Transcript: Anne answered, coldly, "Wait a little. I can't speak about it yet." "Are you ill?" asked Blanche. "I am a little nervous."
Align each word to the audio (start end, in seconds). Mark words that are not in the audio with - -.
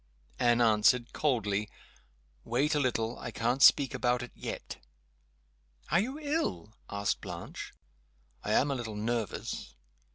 Anne 0.39 0.61
answered, 0.61 1.13
coldly, 1.13 1.69
"Wait 2.43 2.73
a 2.73 2.79
little. 2.79 3.19
I 3.19 3.29
can't 3.29 3.61
speak 3.61 3.93
about 3.93 4.23
it 4.23 4.31
yet." 4.33 4.83
"Are 5.91 5.99
you 5.99 6.17
ill?" 6.17 6.73
asked 6.89 7.21
Blanche. 7.21 7.71
"I 8.43 8.51
am 8.53 8.71
a 8.71 8.75
little 8.75 8.95
nervous." 8.95 9.75